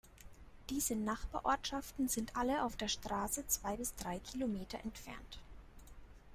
[0.71, 5.37] Diese Nachbarortschaften sind alle auf der Straße zwei bis drei Kilometer entfernt.